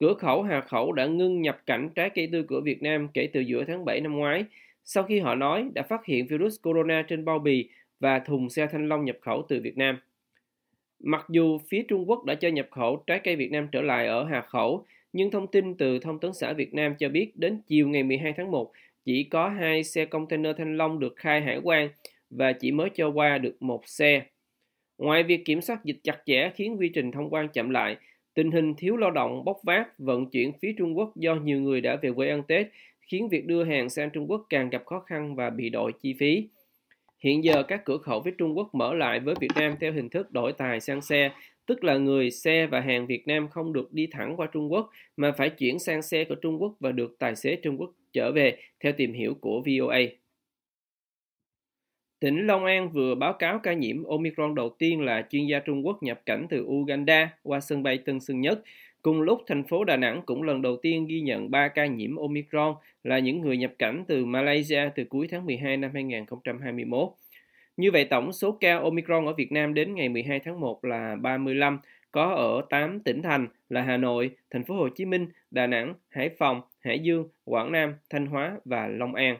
Cửa 0.00 0.14
khẩu 0.14 0.42
Hà 0.42 0.60
Khẩu 0.60 0.92
đã 0.92 1.06
ngưng 1.06 1.42
nhập 1.42 1.62
cảnh 1.66 1.88
trái 1.94 2.10
cây 2.10 2.28
tươi 2.32 2.42
của 2.42 2.60
Việt 2.60 2.82
Nam 2.82 3.08
kể 3.14 3.28
từ 3.32 3.40
giữa 3.40 3.64
tháng 3.64 3.84
7 3.84 4.00
năm 4.00 4.16
ngoái, 4.16 4.44
sau 4.84 5.04
khi 5.04 5.18
họ 5.18 5.34
nói 5.34 5.70
đã 5.74 5.82
phát 5.82 6.04
hiện 6.04 6.26
virus 6.26 6.56
corona 6.62 7.02
trên 7.08 7.24
bao 7.24 7.38
bì 7.38 7.68
và 8.00 8.18
thùng 8.18 8.50
xe 8.50 8.66
thanh 8.66 8.88
long 8.88 9.04
nhập 9.04 9.16
khẩu 9.20 9.42
từ 9.48 9.60
Việt 9.60 9.78
Nam. 9.78 9.98
Mặc 11.00 11.26
dù 11.28 11.58
phía 11.68 11.82
Trung 11.88 12.10
Quốc 12.10 12.24
đã 12.24 12.34
cho 12.34 12.48
nhập 12.48 12.68
khẩu 12.70 13.02
trái 13.06 13.20
cây 13.24 13.36
Việt 13.36 13.50
Nam 13.50 13.68
trở 13.72 13.82
lại 13.82 14.06
ở 14.06 14.24
Hà 14.24 14.40
Khẩu, 14.40 14.84
nhưng 15.16 15.30
thông 15.30 15.46
tin 15.46 15.74
từ 15.74 15.98
Thông 15.98 16.18
tấn 16.18 16.32
xã 16.32 16.52
Việt 16.52 16.74
Nam 16.74 16.94
cho 16.98 17.08
biết 17.08 17.36
đến 17.36 17.60
chiều 17.66 17.88
ngày 17.88 18.02
12 18.02 18.34
tháng 18.36 18.50
1, 18.50 18.72
chỉ 19.04 19.24
có 19.24 19.48
hai 19.48 19.84
xe 19.84 20.04
container 20.04 20.56
thanh 20.58 20.76
long 20.76 20.98
được 20.98 21.16
khai 21.16 21.40
hải 21.40 21.60
quan 21.62 21.88
và 22.30 22.52
chỉ 22.52 22.70
mới 22.70 22.90
cho 22.94 23.10
qua 23.10 23.38
được 23.38 23.62
một 23.62 23.88
xe. 23.88 24.22
Ngoài 24.98 25.22
việc 25.22 25.44
kiểm 25.44 25.60
soát 25.60 25.84
dịch 25.84 25.98
chặt 26.02 26.18
chẽ 26.26 26.50
khiến 26.54 26.76
quy 26.78 26.88
trình 26.88 27.12
thông 27.12 27.30
quan 27.30 27.48
chậm 27.48 27.70
lại, 27.70 27.96
tình 28.34 28.50
hình 28.50 28.74
thiếu 28.74 28.96
lao 28.96 29.10
động 29.10 29.44
bốc 29.44 29.60
vác 29.62 29.98
vận 29.98 30.30
chuyển 30.30 30.52
phía 30.52 30.74
Trung 30.78 30.98
Quốc 30.98 31.16
do 31.16 31.34
nhiều 31.34 31.60
người 31.60 31.80
đã 31.80 31.96
về 32.02 32.12
quê 32.12 32.28
ăn 32.28 32.42
Tết 32.42 32.66
khiến 33.00 33.28
việc 33.28 33.46
đưa 33.46 33.64
hàng 33.64 33.90
sang 33.90 34.10
Trung 34.10 34.30
Quốc 34.30 34.46
càng 34.50 34.70
gặp 34.70 34.84
khó 34.86 35.00
khăn 35.00 35.34
và 35.34 35.50
bị 35.50 35.70
đội 35.70 35.92
chi 36.02 36.14
phí. 36.18 36.48
Hiện 37.18 37.44
giờ 37.44 37.62
các 37.62 37.84
cửa 37.84 37.98
khẩu 37.98 38.20
với 38.20 38.32
Trung 38.38 38.56
Quốc 38.56 38.74
mở 38.74 38.94
lại 38.94 39.20
với 39.20 39.34
Việt 39.40 39.50
Nam 39.56 39.74
theo 39.80 39.92
hình 39.92 40.08
thức 40.08 40.32
đổi 40.32 40.52
tài 40.52 40.80
sang 40.80 41.00
xe, 41.00 41.30
tức 41.66 41.84
là 41.84 41.96
người 41.96 42.30
xe 42.30 42.66
và 42.66 42.80
hàng 42.80 43.06
Việt 43.06 43.28
Nam 43.28 43.48
không 43.48 43.72
được 43.72 43.92
đi 43.92 44.06
thẳng 44.06 44.36
qua 44.36 44.46
Trung 44.52 44.72
Quốc 44.72 44.90
mà 45.16 45.32
phải 45.32 45.50
chuyển 45.50 45.78
sang 45.78 46.02
xe 46.02 46.24
của 46.24 46.34
Trung 46.34 46.62
Quốc 46.62 46.74
và 46.80 46.92
được 46.92 47.16
tài 47.18 47.36
xế 47.36 47.56
Trung 47.56 47.80
Quốc 47.80 47.90
trở 48.12 48.32
về 48.32 48.56
theo 48.80 48.92
tìm 48.92 49.12
hiểu 49.12 49.34
của 49.40 49.62
VOA. 49.66 49.98
Tỉnh 52.20 52.46
Long 52.46 52.64
An 52.64 52.90
vừa 52.90 53.14
báo 53.14 53.32
cáo 53.32 53.58
ca 53.58 53.72
nhiễm 53.72 54.04
Omicron 54.04 54.54
đầu 54.54 54.68
tiên 54.78 55.00
là 55.00 55.26
chuyên 55.30 55.46
gia 55.46 55.58
Trung 55.58 55.86
Quốc 55.86 56.02
nhập 56.02 56.20
cảnh 56.26 56.46
từ 56.50 56.64
Uganda 56.64 57.30
qua 57.42 57.60
sân 57.60 57.82
bay 57.82 57.98
Tân 57.98 58.20
Sơn 58.20 58.40
Nhất. 58.40 58.62
Cùng 59.02 59.22
lúc, 59.22 59.42
thành 59.46 59.64
phố 59.64 59.84
Đà 59.84 59.96
Nẵng 59.96 60.22
cũng 60.26 60.42
lần 60.42 60.62
đầu 60.62 60.76
tiên 60.76 61.06
ghi 61.06 61.20
nhận 61.20 61.50
3 61.50 61.68
ca 61.68 61.86
nhiễm 61.86 62.16
Omicron 62.16 62.74
là 63.04 63.18
những 63.18 63.40
người 63.40 63.56
nhập 63.56 63.72
cảnh 63.78 64.04
từ 64.08 64.24
Malaysia 64.24 64.80
từ 64.94 65.04
cuối 65.04 65.28
tháng 65.30 65.46
12 65.46 65.76
năm 65.76 65.90
2021. 65.94 67.08
Như 67.76 67.90
vậy, 67.90 68.04
tổng 68.04 68.32
số 68.32 68.52
ca 68.60 68.78
Omicron 68.78 69.26
ở 69.26 69.32
Việt 69.32 69.52
Nam 69.52 69.74
đến 69.74 69.94
ngày 69.94 70.08
12 70.08 70.40
tháng 70.40 70.60
1 70.60 70.84
là 70.84 71.16
35, 71.16 71.78
có 72.12 72.34
ở 72.34 72.62
8 72.70 73.00
tỉnh 73.00 73.22
thành 73.22 73.48
là 73.68 73.82
Hà 73.82 73.96
Nội, 73.96 74.30
Thành 74.50 74.64
phố 74.64 74.74
Hồ 74.74 74.88
Chí 74.88 75.04
Minh, 75.04 75.28
Đà 75.50 75.66
Nẵng, 75.66 75.94
Hải 76.08 76.30
Phòng, 76.38 76.60
Hải 76.80 76.98
Dương, 76.98 77.28
Quảng 77.44 77.72
Nam, 77.72 77.94
Thanh 78.10 78.26
Hóa 78.26 78.56
và 78.64 78.86
Long 78.86 79.14
An. 79.14 79.36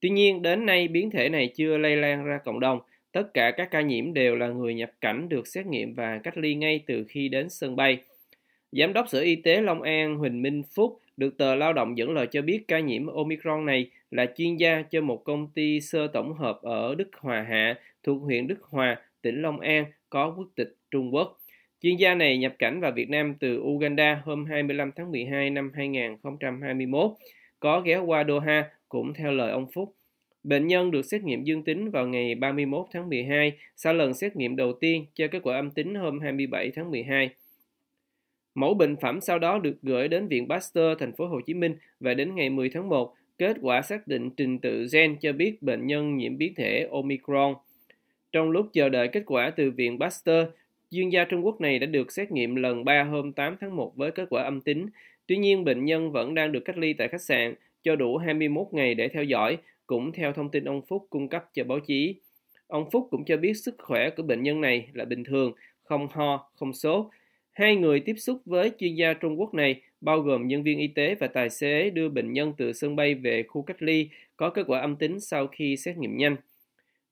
Tuy 0.00 0.10
nhiên, 0.10 0.42
đến 0.42 0.66
nay 0.66 0.88
biến 0.88 1.10
thể 1.10 1.28
này 1.28 1.52
chưa 1.54 1.78
lây 1.78 1.96
lan 1.96 2.24
ra 2.24 2.38
cộng 2.44 2.60
đồng. 2.60 2.80
Tất 3.12 3.34
cả 3.34 3.50
các 3.50 3.70
ca 3.70 3.80
nhiễm 3.80 4.14
đều 4.14 4.36
là 4.36 4.48
người 4.48 4.74
nhập 4.74 4.90
cảnh 5.00 5.28
được 5.28 5.46
xét 5.46 5.66
nghiệm 5.66 5.94
và 5.94 6.20
cách 6.22 6.38
ly 6.38 6.54
ngay 6.54 6.80
từ 6.86 7.04
khi 7.08 7.28
đến 7.28 7.50
sân 7.50 7.76
bay. 7.76 7.98
Giám 8.72 8.92
đốc 8.92 9.08
Sở 9.08 9.20
Y 9.20 9.36
tế 9.36 9.60
Long 9.60 9.82
An 9.82 10.16
Huỳnh 10.16 10.42
Minh 10.42 10.62
Phúc 10.74 11.00
được 11.16 11.38
tờ 11.38 11.54
Lao 11.54 11.72
động 11.72 11.98
dẫn 11.98 12.10
lời 12.10 12.26
cho 12.26 12.42
biết 12.42 12.64
ca 12.68 12.80
nhiễm 12.80 13.06
Omicron 13.06 13.66
này 13.66 13.90
là 14.10 14.26
chuyên 14.36 14.56
gia 14.56 14.82
cho 14.82 15.00
một 15.00 15.24
công 15.24 15.48
ty 15.54 15.80
sơ 15.80 16.06
tổng 16.06 16.34
hợp 16.34 16.62
ở 16.62 16.94
Đức 16.94 17.08
Hòa 17.18 17.42
Hạ 17.42 17.74
thuộc 18.02 18.22
huyện 18.22 18.46
Đức 18.46 18.62
Hòa, 18.62 19.00
tỉnh 19.22 19.42
Long 19.42 19.60
An 19.60 19.84
có 20.10 20.34
quốc 20.36 20.48
tịch 20.54 20.76
Trung 20.90 21.14
Quốc. 21.14 21.38
Chuyên 21.82 21.96
gia 21.96 22.14
này 22.14 22.38
nhập 22.38 22.54
cảnh 22.58 22.80
vào 22.80 22.92
Việt 22.92 23.10
Nam 23.10 23.34
từ 23.40 23.60
Uganda 23.60 24.22
hôm 24.24 24.44
25 24.44 24.92
tháng 24.96 25.10
12 25.10 25.50
năm 25.50 25.72
2021, 25.74 27.10
có 27.60 27.80
ghé 27.80 27.98
qua 27.98 28.24
Doha 28.28 28.70
cũng 28.88 29.14
theo 29.14 29.32
lời 29.32 29.50
ông 29.50 29.66
Phúc. 29.72 29.94
Bệnh 30.44 30.66
nhân 30.66 30.90
được 30.90 31.02
xét 31.02 31.22
nghiệm 31.22 31.44
dương 31.44 31.64
tính 31.64 31.90
vào 31.90 32.06
ngày 32.06 32.34
31 32.34 32.86
tháng 32.92 33.08
12 33.08 33.52
sau 33.76 33.94
lần 33.94 34.14
xét 34.14 34.36
nghiệm 34.36 34.56
đầu 34.56 34.72
tiên 34.72 35.06
cho 35.14 35.26
kết 35.28 35.40
quả 35.42 35.56
âm 35.56 35.70
tính 35.70 35.94
hôm 35.94 36.20
27 36.20 36.70
tháng 36.70 36.90
12. 36.90 37.30
Mẫu 38.54 38.74
bệnh 38.74 38.96
phẩm 38.96 39.20
sau 39.20 39.38
đó 39.38 39.58
được 39.58 39.76
gửi 39.82 40.08
đến 40.08 40.28
Viện 40.28 40.48
Pasteur 40.48 40.98
thành 40.98 41.12
phố 41.12 41.26
Hồ 41.26 41.40
Chí 41.46 41.54
Minh 41.54 41.76
và 42.00 42.14
đến 42.14 42.34
ngày 42.34 42.50
10 42.50 42.70
tháng 42.70 42.88
1, 42.88 43.14
kết 43.38 43.56
quả 43.60 43.82
xác 43.82 44.06
định 44.06 44.30
trình 44.30 44.58
tự 44.58 44.86
gen 44.92 45.16
cho 45.20 45.32
biết 45.32 45.62
bệnh 45.62 45.86
nhân 45.86 46.16
nhiễm 46.16 46.38
biến 46.38 46.54
thể 46.56 46.88
Omicron. 46.90 47.54
Trong 48.32 48.50
lúc 48.50 48.66
chờ 48.72 48.88
đợi 48.88 49.08
kết 49.08 49.22
quả 49.26 49.50
từ 49.56 49.70
Viện 49.70 49.98
Pasteur, 49.98 50.46
chuyên 50.90 51.08
gia 51.08 51.24
Trung 51.24 51.46
Quốc 51.46 51.60
này 51.60 51.78
đã 51.78 51.86
được 51.86 52.12
xét 52.12 52.32
nghiệm 52.32 52.54
lần 52.54 52.84
3 52.84 53.02
hôm 53.02 53.32
8 53.32 53.56
tháng 53.60 53.76
1 53.76 53.96
với 53.96 54.10
kết 54.10 54.26
quả 54.30 54.42
âm 54.42 54.60
tính. 54.60 54.86
Tuy 55.26 55.36
nhiên, 55.36 55.64
bệnh 55.64 55.84
nhân 55.84 56.12
vẫn 56.12 56.34
đang 56.34 56.52
được 56.52 56.60
cách 56.64 56.78
ly 56.78 56.92
tại 56.92 57.08
khách 57.08 57.22
sạn 57.22 57.54
cho 57.82 57.96
đủ 57.96 58.16
21 58.16 58.66
ngày 58.72 58.94
để 58.94 59.08
theo 59.08 59.24
dõi, 59.24 59.58
cũng 59.86 60.12
theo 60.12 60.32
thông 60.32 60.50
tin 60.50 60.64
ông 60.64 60.82
Phúc 60.82 61.06
cung 61.10 61.28
cấp 61.28 61.44
cho 61.52 61.64
báo 61.64 61.80
chí. 61.80 62.14
Ông 62.66 62.90
Phúc 62.90 63.08
cũng 63.10 63.24
cho 63.24 63.36
biết 63.36 63.54
sức 63.54 63.74
khỏe 63.78 64.10
của 64.10 64.22
bệnh 64.22 64.42
nhân 64.42 64.60
này 64.60 64.88
là 64.92 65.04
bình 65.04 65.24
thường, 65.24 65.52
không 65.82 66.08
ho, 66.10 66.50
không 66.54 66.72
sốt. 66.72 67.06
Hai 67.52 67.76
người 67.76 68.00
tiếp 68.00 68.14
xúc 68.18 68.42
với 68.44 68.70
chuyên 68.78 68.94
gia 68.94 69.12
Trung 69.12 69.40
Quốc 69.40 69.54
này, 69.54 69.80
bao 70.00 70.20
gồm 70.20 70.48
nhân 70.48 70.62
viên 70.62 70.78
y 70.78 70.86
tế 70.86 71.14
và 71.14 71.26
tài 71.26 71.50
xế 71.50 71.90
đưa 71.90 72.08
bệnh 72.08 72.32
nhân 72.32 72.52
từ 72.56 72.72
sân 72.72 72.96
bay 72.96 73.14
về 73.14 73.42
khu 73.42 73.62
cách 73.62 73.82
ly, 73.82 74.08
có 74.36 74.50
kết 74.50 74.62
quả 74.66 74.80
âm 74.80 74.96
tính 74.96 75.20
sau 75.20 75.46
khi 75.46 75.76
xét 75.76 75.96
nghiệm 75.96 76.16
nhanh. 76.16 76.36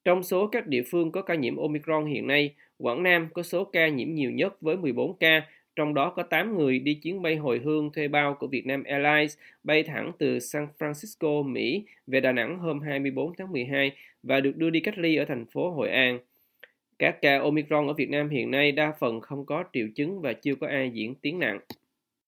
Trong 0.05 0.23
số 0.23 0.47
các 0.47 0.67
địa 0.67 0.83
phương 0.91 1.13
có 1.13 1.23
ca 1.23 1.35
nhiễm 1.35 1.57
Omicron 1.57 2.07
hiện 2.07 2.27
nay, 2.27 2.55
Quảng 2.79 3.03
Nam 3.03 3.29
có 3.35 3.43
số 3.43 3.65
ca 3.65 3.89
nhiễm 3.89 4.15
nhiều 4.15 4.31
nhất 4.31 4.61
với 4.61 4.77
14 4.77 5.17
ca, 5.17 5.47
trong 5.77 5.95
đó 5.95 6.13
có 6.17 6.23
8 6.23 6.57
người 6.57 6.79
đi 6.79 6.95
chuyến 6.95 7.23
bay 7.23 7.37
hồi 7.37 7.61
hương 7.65 7.93
thuê 7.93 8.09
bao 8.09 8.35
của 8.35 8.47
Vietnam 8.47 8.85
Airlines 8.85 9.39
bay 9.65 9.83
thẳng 9.83 10.13
từ 10.19 10.39
San 10.39 10.67
Francisco, 10.79 11.43
Mỹ 11.43 11.85
về 12.07 12.21
Đà 12.21 12.33
Nẵng 12.33 12.59
hôm 12.59 12.81
24 12.81 13.33
tháng 13.39 13.53
12 13.53 13.93
và 14.23 14.41
được 14.41 14.57
đưa 14.57 14.71
đi 14.71 14.81
cách 14.81 14.99
ly 14.99 15.17
ở 15.17 15.25
thành 15.25 15.47
phố 15.47 15.71
Hội 15.71 15.91
An. 15.91 16.19
Các 17.01 17.23
ca 17.23 17.39
Omicron 17.39 17.87
ở 17.87 17.93
Việt 17.93 18.11
Nam 18.11 18.29
hiện 18.29 18.51
nay 18.51 18.73
đa 18.73 18.93
phần 18.99 19.21
không 19.21 19.47
có 19.47 19.65
triệu 19.73 19.87
chứng 19.97 20.21
và 20.21 20.33
chưa 20.33 20.55
có 20.55 20.67
ai 20.67 20.91
diễn 20.91 21.15
tiến 21.15 21.39
nặng. 21.39 21.59